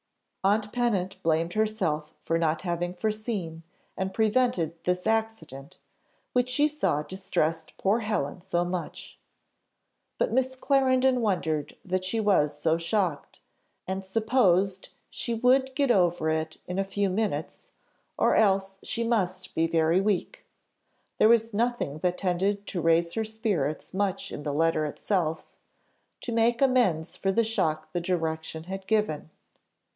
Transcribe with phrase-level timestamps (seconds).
[0.43, 3.61] Aunt Pennant blamed herself for not having foreseen,
[3.95, 5.77] and prevented this accident,
[6.33, 9.19] which she saw distressed poor Helen so much.
[10.17, 13.41] But Miss Clarendon wondered that she was so shocked,
[13.87, 17.69] and supposed she would get over it in a few minutes,
[18.17, 20.43] or else she must be very weak.
[21.19, 25.45] There was nothing that tended to raise her spirits much in the letter itself,
[26.21, 29.29] to make amends for the shock the direction had given.